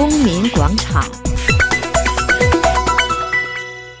[0.00, 1.04] 公民广场。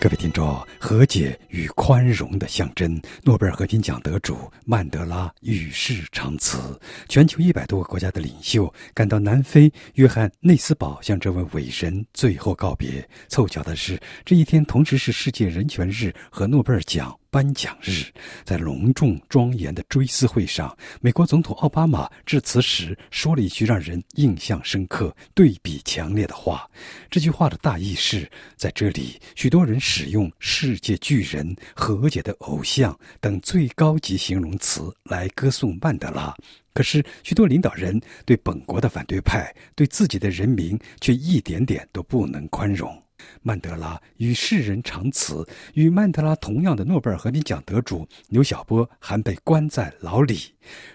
[0.00, 6.58] 各位听众，和解与宽容的象征，诺贝尔和平奖得主曼德拉与世长辞。
[7.06, 13.06] 全球一百多个国家的领袖赶到南非约翰内斯堡，向这位伟人最后告别。
[13.28, 17.14] 凑巧的是，这一天同时是世界人权日和诺贝尔奖。
[17.32, 18.06] 颁奖日，
[18.44, 26.68] 在隆重庄严的追思会上，美国总统奥巴马致辞时说了一句让人印象深刻、对比强烈的话。
[27.08, 36.32] 这句话的大意是：在这里，许多人使用“世世界巨人”“和解的偶像”等最高级形容词来歌颂曼德拉，
[36.72, 42.96] 可是许多领导人对本国的反对派、对自己的人民却一点点都不能宽容。
[43.42, 50.40] 曼德拉与世人长辞，与曼德拉同样的诺贝尔和平奖得主刘晓波还被关在牢里。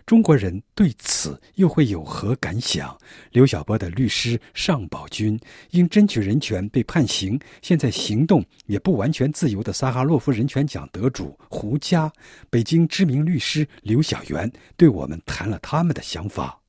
[0.06, 2.96] 中国人对此又会有何感想？
[3.32, 5.40] 刘晓波的律师尚宝军
[5.72, 12.12] 因争取人权被判刑，现在行动也不完全自由的萨哈洛夫人权奖得主胡佳，
[12.50, 16.60] 北京知名律师刘晓元对我们谈了他们的想法。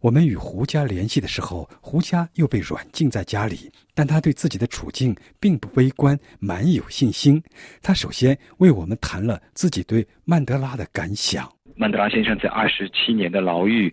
[0.00, 7.42] 我们与胡家联系的时候，胡家又被软禁在家里，但他对自己的处境并不悲观，蛮有信心。
[7.82, 11.46] 他首先为我们谈了自己对曼德拉的感想。
[11.76, 13.92] 曼德拉先生在二十七年的牢狱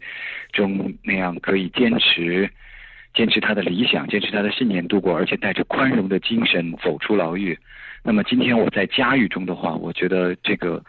[0.54, 2.50] 中那样可以坚持、
[3.14, 7.58] 坚持他的理想、坚持他的信念度过，而且带着宽容的精神走出牢狱。
[8.02, 10.82] 那么今天我在家狱中的话，我觉得这个，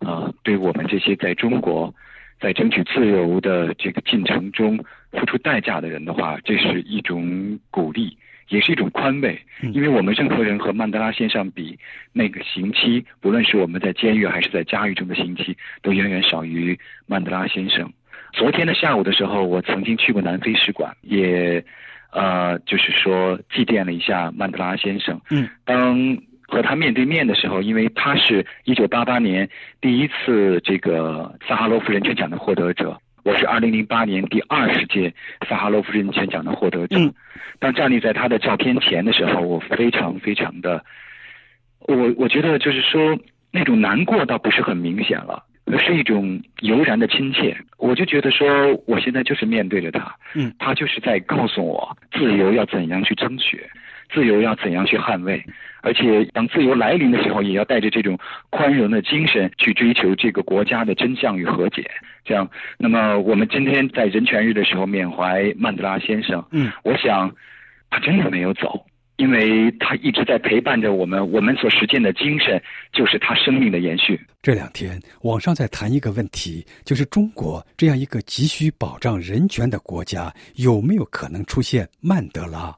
[0.00, 1.94] 呃，对我们这些在中国。
[2.44, 4.78] 在争取自由的这个进程中
[5.12, 8.18] 付出代价的人的话，这是一种鼓励，
[8.50, 9.40] 也是一种宽慰。
[9.72, 11.78] 因为我们任何人和曼德拉先生比，
[12.12, 17.90] 那个刑期，不论是我们在监狱还是在家狱中的刑期，都远远少于曼德拉先生。
[18.34, 21.64] 昨天的下午的时候，我曾经去过南非使馆，也
[22.12, 25.18] 呃，就是说祭奠了一下曼德拉先生。
[25.30, 26.18] 嗯，当。
[26.54, 29.48] 和他面对面的时候，因为他是一九八八年
[29.80, 35.12] 第一次这个萨哈罗夫人权奖的获得者，我是二零零八年第二十届
[35.48, 36.96] 萨哈罗夫人权奖的获得者。
[37.58, 40.84] 当站立在他的照片前的时候，我非常非常的，
[41.80, 43.18] 我我觉得就是说
[43.50, 47.56] 那种难过倒不是很明显了，而是一种油然的亲切。
[47.78, 48.46] 我就觉得说，
[48.86, 53.60] 我现在就是面对着他，嗯，他就是在告诉我自由要怎样去争取。
[54.12, 55.44] 自由要怎样去捍卫？
[55.82, 61.84] 而且当自由来临的时候，也要带着这种宽容的精神去追求这个国家的真相与和解。
[62.24, 62.48] 这样，
[62.78, 66.42] 那么我们今天在人权日的时候缅怀曼德拉先生。
[66.52, 67.30] 嗯，我想
[67.90, 71.30] 他真的没有走，因为他一直在陪伴着我们。
[71.30, 72.62] 我们所实践的精神
[72.94, 74.18] 就是他生命的延续。
[74.40, 82.74] 这两天网上在谈一个问题，就是中国这样一个急需保障人权的国家，有没有可能出现曼德拉？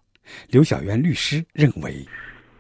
[0.50, 1.94] 刘小元律师认为，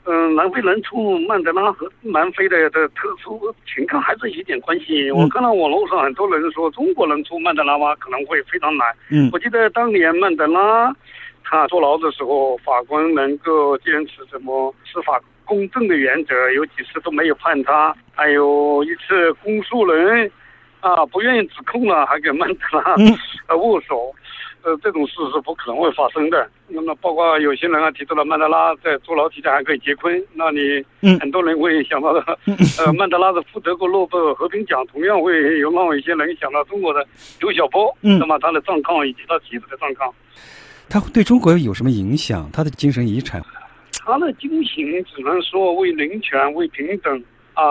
[0.04, 5.10] 嗯，南非人出曼德拉和南非的的特殊情况还是有点关系。
[5.10, 7.94] 我看到网络上很多人说，中国人出曼德拉吗？
[7.96, 8.86] 可能会非常难。
[9.10, 10.94] 嗯，我记得当年曼德拉
[11.42, 17.94] 他坐牢的时候，法官能够坚持什么司法公正的原则，有几次都没有判他。
[18.14, 20.30] 还有一次公诉人
[20.80, 22.94] 啊不愿意指控了，还给曼德拉
[23.48, 23.96] 呃握手。
[24.06, 24.14] 呃，
[24.82, 26.48] 这种事是不可能会发生的。
[26.68, 30.84] 那么，包括有些人啊提出了曼德拉在坐牢期间还可以结婚，那你
[31.20, 32.20] 很多人会想到的，
[32.84, 37.06] 呃，曼德拉的获得过诺贝尔和平奖，同样会有让一些人想到中国的
[37.40, 40.12] 刘晓波，那么他的状况以及他妻子的状况，
[40.88, 42.50] 他对中国有什么影响？
[42.52, 43.40] 他的精神遗产？
[44.04, 47.22] 他的精神只能说为人权、为平等。
[47.56, 47.64] 啊，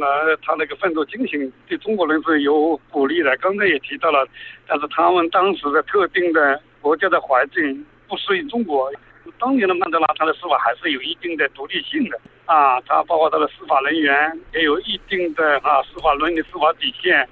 [0.00, 3.36] 那他那个奋斗精神对中国人是有鼓励的。
[3.36, 4.26] 刚才也提到了，
[4.66, 8.92] 但是他们当时的特定的国家的环境不适应中国。
[9.38, 17.28] 当年的曼德拉，他的司法还是有一定的独立性的啊，他包括他的司法人员也有一定的啊司法伦理、司法底线。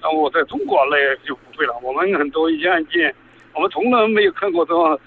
[0.00, 1.78] 那我在中国那就不会了。
[1.82, 3.14] 我们很多一些案件，
[3.52, 4.98] 我们从来没有看过说，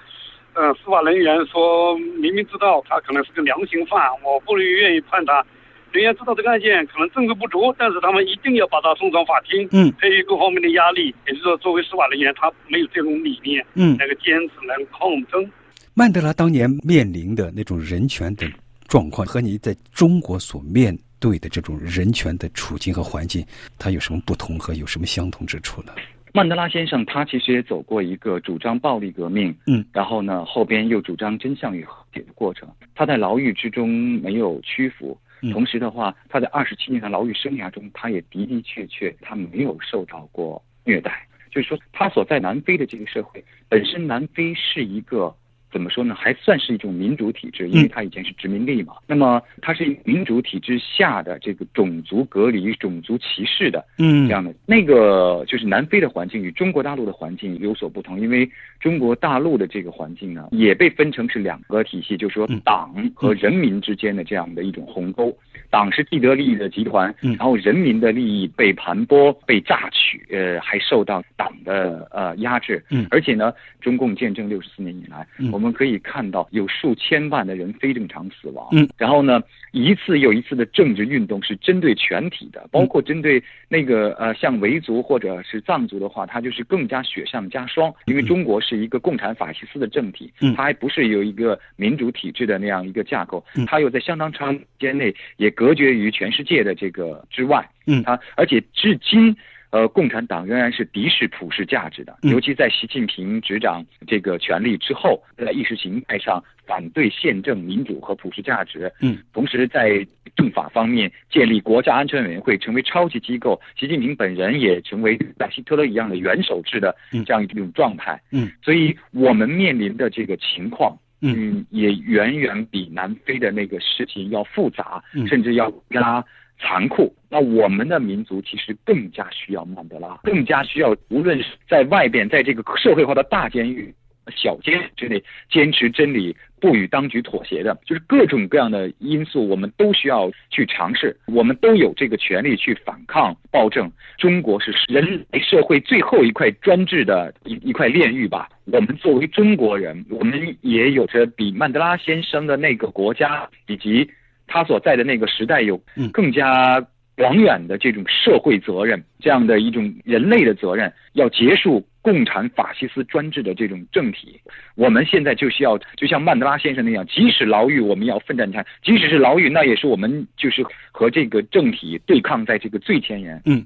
[0.53, 5.43] 嗯，司法人员说明明知道他可能是个良心犯，我不愿意判他。
[5.91, 9.67] 人员知道这个案件可能证据不足，但是他们一定要把他送上法庭。
[9.71, 13.65] 嗯，迫于各方面的压力，也就是说，作为司法人员，他没有这种理念。
[13.73, 15.49] 嗯，那个坚持能抗争。
[15.93, 18.45] 曼德拉当年面临的那种人权的
[18.87, 23.43] 状况，和你在中国所面对的这种人权的处境和环境，
[23.79, 25.93] 它有什么不同和有什么相同之处呢？
[26.33, 32.69] 曼德拉先生他其实也走过一个主张暴力革命，嗯，然后呢，后边又主张真相与和解的过程。
[32.93, 33.89] 他在牢狱之中
[34.21, 35.17] 没有屈服。
[35.51, 41.27] 同时的话，他在二十七年的牢狱生涯中，他也的的确确他没有受到过虐待。
[41.49, 45.35] 就是说他所在南非的这个社会本身，南非是一个。
[45.77, 46.15] 怎么说呢？
[46.15, 48.95] 还算是一种民主体制，因为它以前是殖民地嘛。
[49.05, 65.31] 那么它是民主体制下的这个种族隔离、种族歧视的，嗯，这样的那个就是南非的环境与中国大陆的环境有所不同，因为中国大陆的这个环境呢，也被分成是两个体系，就是说党和人民之间的这样的一种鸿沟。
[65.69, 72.81] 党是既得利益的集团，然后人民的利益被盘剥、被榨取，呃，还受到党的呃压制。
[72.89, 73.51] 嗯，而且呢，
[73.81, 78.67] 中共建政六十四年以来，我们可以看到有数千万的人非正常死亡。
[78.71, 79.41] 嗯，然后呢，
[79.73, 87.93] 一次又一次的政治运动是针对全体的，包括针对那个呃像维族或者是藏族的话，它就是更加雪上加霜。
[88.05, 95.51] 因为中国是一个共产法西斯的政体，它还不是有一个民主体制的那样一个架构，它又在相当长时间内也。
[95.57, 99.35] 隔绝于全世界的这个之外，嗯，它而且至今，
[99.69, 110.05] 呃，共产党仍然是敌视普世价值的，尤其在习近平执掌这个权力之后，在意识形态上反对宪政、民主和普世价值，嗯，同时在
[110.35, 120.97] 政法方面建立国家安全委员会，成为超级机构，习近平本人也成为像希特勒一样的元首制的这样一种状态，嗯，所以我们面临的这个情况。
[121.19, 126.23] 嗯，也远远比南非的那个事情要复杂，嗯、甚至要加
[126.59, 127.13] 残酷。
[127.29, 133.93] 那我们的民族其实更加需要曼德拉，更加需要无论是在外边，在这个社会化的大监狱、
[134.35, 141.15] 小监狱之内，坚持真理、不与当局妥协的，就是各种各样的因素，我们都需要去尝试。
[141.27, 143.91] 我们都有这个权利去反抗暴政。
[144.17, 148.49] 中国是人类社会最后一块专制的一一块炼狱吧。
[148.71, 154.09] 我们作为中国人，我们也有着比曼德拉先生的那个国家以及
[154.47, 155.79] 他所在的那个时代有
[156.11, 156.83] 更加
[157.15, 164.39] 广远的这种社会责任，这样的一种人类的责任，要结束共产法西斯专制的这种政体。
[164.75, 173.41] 我们现在就需要，就像曼德拉先生那样，即使牢狱，我们要奋战下；即使是牢狱，那也是我们就是和这个政体对抗在这个最前沿。
[173.43, 173.61] 嗯。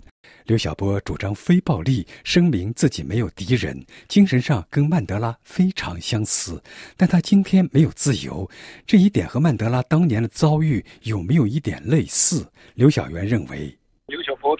[0.47, 6.59] 刘晓波主张非暴力，声明自己没有敌人，精神上跟曼德拉非常相似。
[6.97, 8.49] 但他今天没有自由，
[8.87, 12.51] 这一点和曼德拉当年的遭遇有没有一点类似？
[12.73, 13.77] 刘晓元认为，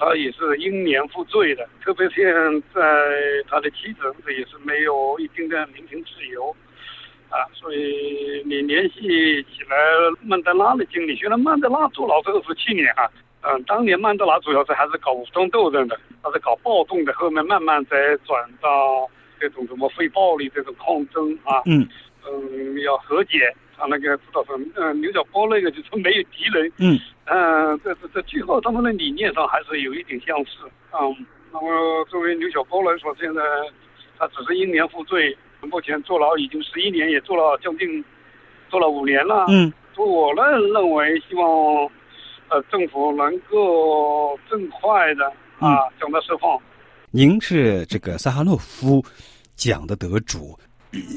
[0.02, 2.26] 他也是英年负罪的，特别现
[2.74, 2.82] 在
[3.48, 6.50] 他的妻子也是没有一定的民情自由
[7.30, 9.78] 啊，所以你联系起来
[10.24, 13.08] 曼德拉的经历，虽然曼德拉坐牢这个十七年啊。
[13.44, 19.10] 嗯，当年曼德拉主要是还是搞武装斗争的，他是搞暴动的，后面慢慢再转到
[19.40, 21.62] 这种什么非暴力这种抗争啊。
[21.66, 21.88] 嗯
[22.24, 23.52] 嗯，要和解，
[23.82, 26.72] 他那个知道说，嗯，刘晓波那个就是没有敌人。
[26.78, 30.70] 嗯嗯，这这这最后他们的理念上还是有一点相似。
[30.94, 33.42] 嗯，那么作为刘晓波来说，现在
[34.20, 38.06] 他只是英年负罪，目前坐牢已经十一年，也坐了将近
[38.70, 39.48] 坐了五年了。
[39.50, 40.44] 嗯，就我呢
[40.74, 41.90] 认为，希望。
[42.54, 45.26] 呃，政府能够更快的
[45.58, 46.60] 啊将他释放。
[47.10, 49.02] 您是这个萨哈诺夫
[49.56, 50.60] 奖的得主，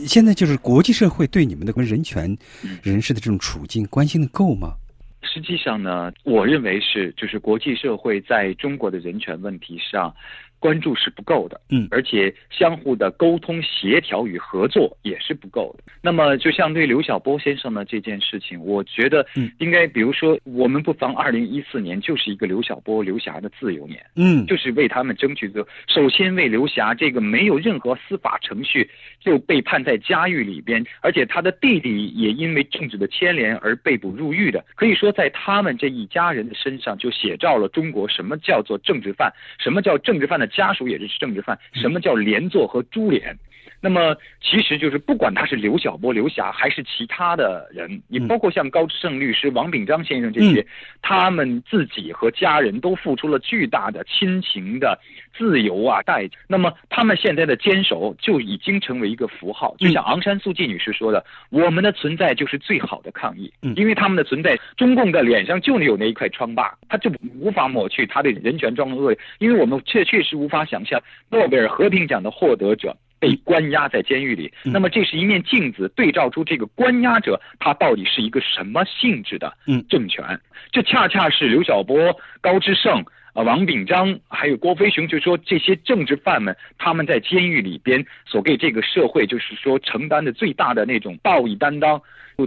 [0.07, 2.37] 现在就是国际社会对你们的人权
[2.83, 4.75] 人士的这种处境关心的够吗？
[5.23, 10.15] 实际上呢，我认为是，就是国际社会在中国的人权问题上。
[10.65, 15.85] 关注是不够的，嗯，而且相互的沟通、协调与合作也是不够的。
[16.01, 25.63] 那么，就像对刘晓波先生的这件事情，我觉得，嗯，应该比如说，我们不妨二零一四年就是一个刘晓波、刘霞的自由年，嗯，就是为他们争取的。
[25.87, 28.89] 首先为刘霞这个没有任何司法程序
[29.21, 40.51] 就被判在监狱里边，而且他的弟弟也因为政治的牵连而被捕入狱的，可以说在他们这一家人的身上就写照了中国什么叫做政治犯，什么叫政治犯的。
[40.55, 43.37] 家属也是政治犯，什么叫连坐和株连？
[43.81, 50.67] 那么其实就是不管他是刘晓波、刘霞还是其他的人，你包括像高志胜律师、王炳章先生这些，
[51.03, 54.99] 他们自己和家人都付出了巨大的亲情的
[55.37, 56.39] 自由啊代价。
[56.49, 69.19] 那么他们现在的坚守就已经成为一个符号，就像昂山素季女士说的：“我们的存在就是最好的抗议。”因为他们的存在，中共的脸上就有那一块疮疤，他就无法抹去他的人权状况恶劣。
[69.41, 72.97] 因为我们确确实无法想象诺贝尔和平奖的获得者。
[73.25, 79.51] 被关押在监狱里，那么这是一面镜子，对照出这个关押者他到底是一个什么性质的
[79.89, 80.39] 政权。
[80.71, 83.03] 这恰恰是刘晓波、高志胜、
[83.33, 91.99] 啊王炳章还有郭飞雄，就说这些政治犯们他们在监狱里边所给这个社会就是说承担的最大的那种道义担当，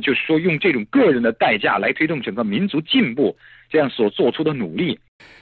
[0.04, 3.36] 就是说用这种个人的代价来推动整个民族进步，
[3.68, 5.00] 这样所做出的努力。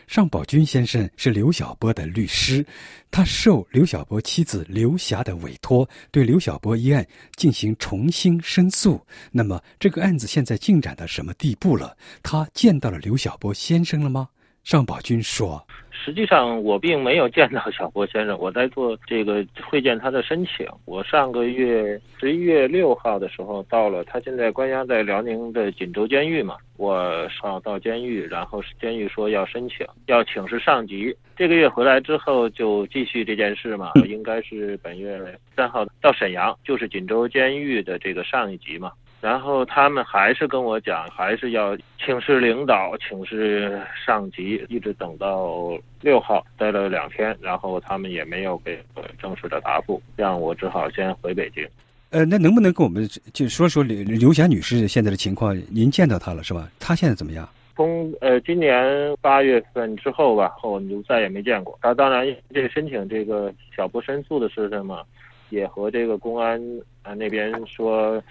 [0.07, 2.65] 尚宝军先生是刘晓波的律师，
[3.09, 7.05] 他受刘晓波妻子刘霞的委托，对刘晓波一案
[7.35, 9.03] 进行重新申诉。
[9.31, 11.97] 那么，这个案子现在进展到什么地步了？
[12.21, 14.29] 他见到了刘晓波先生了吗？
[14.63, 15.65] 尚宝军说。
[16.05, 20.63] 实际上，我并没有见到小波先生，我在做这个会见他的申请。
[20.85, 26.57] 我上个月十一月六号的时候到了，他现在关押在辽宁的锦州监狱嘛。
[26.77, 31.15] 我上到监狱，然后监狱说要申请，要请示上级。
[31.35, 35.19] 这个月回来之后就继续这件事嘛，应该是本月
[35.55, 38.91] 三号到沈阳，就是锦州监狱的这个上一级嘛。
[39.25, 51.67] 然后他们还是跟我讲，还是要请示领导，请示上级，一直等到六号，待了两天，然后他们也没有给我正式的答复，让我只好先回北京。
[52.11, 55.59] 呃，那能不能跟我们就说说刘刘霞女士现在的情况？
[55.71, 56.69] 您见到她了是吧？
[56.79, 57.49] 她现在怎么样？
[57.75, 61.75] 从呃今年八月份之后吧，后就再也没见过。
[61.81, 65.01] 她当然这个申请这个小波申诉的事情嘛，
[65.49, 66.61] 也和这个公安
[67.01, 68.21] 啊那边说。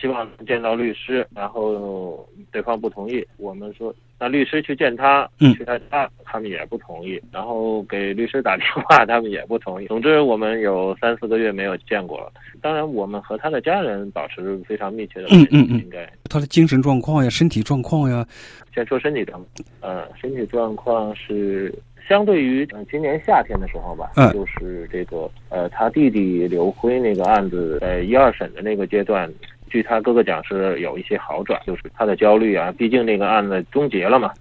[0.00, 3.24] 希望能见到律师，然后对方不同意。
[3.36, 7.20] 我们说，那律师去见他，去他家，他们也不同意。
[7.32, 9.86] 然后给律师打电话，他们也不同意。
[9.86, 12.32] 总之，我们有三四个月没有见过了。
[12.60, 15.56] 当然，我们和他的家人保持非常密切的联系。
[15.56, 18.26] 应该他的精神状况呀，身体状况呀。
[18.74, 21.74] 先说身体状况，呃，身体状况是
[22.08, 29.30] 相对于今年夏天的时候吧，就是这个呃，他弟弟刘辉那个案子在一二审的那个阶段。
[29.68, 34.32] 据他哥哥讲，是有一些好转，就是他的焦虑啊，毕竟那个案子终结了嘛。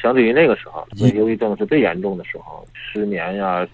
[0.00, 3.66] 相对于那个时候，忧郁症是最严重的时候，失眠呀、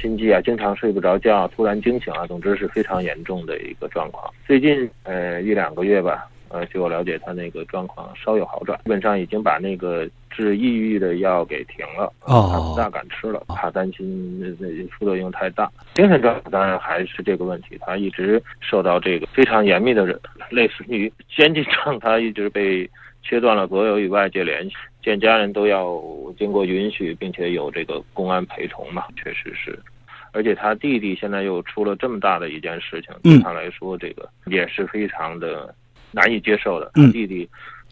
[0.00, 4.32] 心悸啊，经常睡不着觉，突然惊醒啊，总之是非常严重的一个状况。
[4.46, 6.28] 最近呃一两个月吧。
[6.48, 15.70] 呃，据我了解，他那个状况稍有好转，基本上已经把那个治抑郁的药给停了，他不大敢吃了，怕担心那副作用太大。
[15.94, 20.04] 精神状态当然还是这个问题，他一直受到这个非常严密的，
[20.50, 22.88] 类似于监禁状，态一直被
[23.22, 25.98] 切断了所有与外界联系，见家人都要
[26.38, 29.78] 经过允许，并且有这个公安陪同嘛，确实是。
[30.32, 35.74] 而且他弟弟现在又出了这么大的一件事情，对他来说，这个也是非常的。
[36.12, 37.46] 难以接受的，他弟弟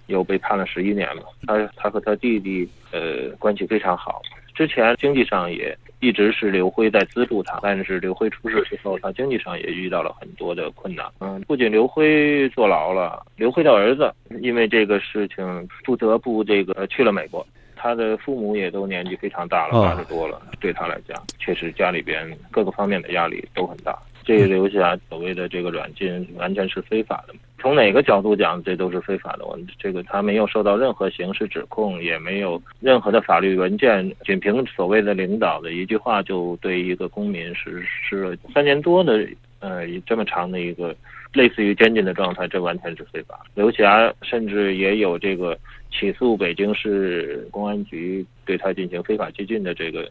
[0.06, 1.23] 又被判了十一年嘛。
[1.46, 4.20] 他他和他弟弟呃关系非常好，
[4.54, 11.06] 之前经济上也一直是刘辉在资助他，但是刘辉出事之后，他经济上也遇到了很多的困难。
[11.20, 23.99] 嗯，不仅刘辉坐牢了，刘辉的儿子因为这个事情不得不这个去了美国，他的父母也都年纪非常大了，八十多了，对他来讲，确实家里边各个方面的压力都很大。
[24.26, 27.34] 这留下所谓的这个软禁，完全是非法的。
[27.64, 29.47] 从哪个角度讲，这都是非法的。
[29.47, 39.26] 我这个他没有受到任何刑事指控，也没有任何的法律文件，仅凭所谓的领导的一句话，就对一个公民实施了三年多的
[39.61, 40.94] 呃这么长的一个
[41.35, 43.45] 类似于监禁的状态，这完全是非法。
[43.55, 45.59] 刘霞甚至也有这个。
[45.97, 50.11] 起诉北京市公安局对他进行非法拘禁的这个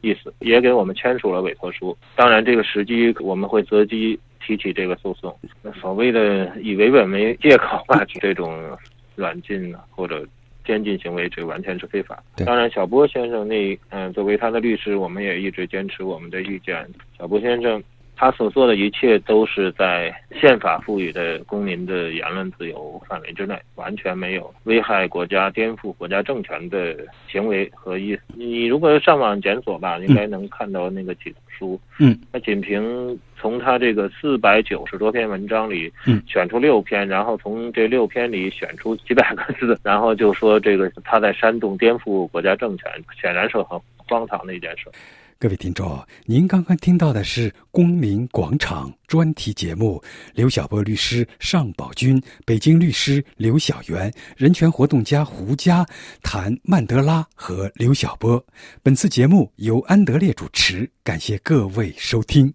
[0.00, 1.96] 意思，也给我们签署了委托书。
[2.16, 5.32] 当然，这个时机我们会择机提起这个诉讼。
[5.80, 8.76] 所谓的以维稳为借口吧，这种
[9.14, 10.26] 软禁或者
[10.66, 12.20] 监禁行为，这完全是非法。
[12.44, 16.84] 当然，小波先生那嗯，作为他的律师，我们也一直坚持我们的意见。
[17.16, 17.80] 小波先生。
[18.20, 26.94] 他所做的一切都是在宪法赋予的公民的言论自由范围之内，完全没有危害国家、颠覆国家政权的
[27.26, 28.20] 行为和意思。
[28.36, 31.80] 你如果上网检索吧，应该能看到那个起诉书。
[31.98, 44.90] 嗯，那仅凭从他这个四百九十多篇文章里，嗯，选出六篇，然后从这六篇里选出几百个字，然后就说这个他在煽动颠覆国家政权，显然是很荒唐的一件事。
[45.40, 49.98] 各位听众，您刚刚听到的是《公民广场》专题节目，
[50.34, 55.82] 刘晓波律师、尚宝军、北京律师刘晓元、人权活动家胡佳
[56.22, 58.44] 谈曼德拉和刘晓波。
[58.82, 62.52] 本次节目由安德烈主持，感谢各位收听。